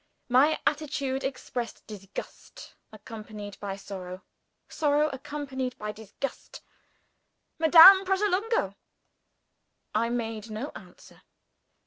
[0.29, 4.23] My attitude expressed disgust accompanied by sorrow:
[4.67, 6.63] sorrow, accompanied by disgust.
[7.59, 8.73] "Madame Pratolungo!"
[9.93, 11.21] I made no answer.